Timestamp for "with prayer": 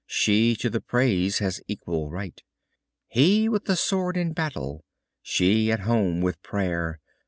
6.21-6.99